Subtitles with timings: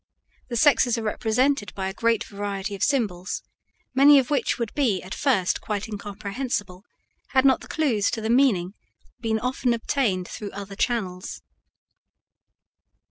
[0.49, 3.43] The sexes are represented by a great variety of symbols,
[3.93, 6.81] many of which would be at first quite incomprehensible
[7.33, 8.73] had not the clews to the meaning
[9.19, 11.43] been often obtained through other channels.